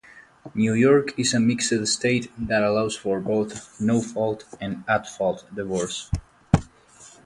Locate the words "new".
0.55-0.73